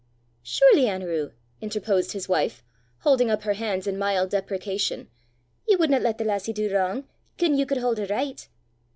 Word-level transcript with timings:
"Surely, 0.41 0.85
Anerew," 0.87 1.31
interposed 1.61 2.13
his 2.13 2.27
wife, 2.27 2.63
holding 3.01 3.29
up 3.29 3.43
her 3.43 3.53
hands 3.53 3.85
in 3.85 3.99
mild 3.99 4.31
deprecation, 4.31 5.09
"ye 5.67 5.75
wudna 5.77 5.99
lat 5.99 6.17
the 6.17 6.23
lassie 6.25 6.53
du 6.53 6.73
wrang 6.73 7.03
gien 7.37 7.55
ye 7.55 7.65
could 7.65 7.77
haud 7.77 7.99
her 7.99 8.07
richt?" 8.07 8.49